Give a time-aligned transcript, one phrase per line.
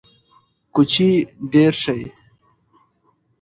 [0.73, 1.09] کوچي
[1.51, 1.99] ډیر شي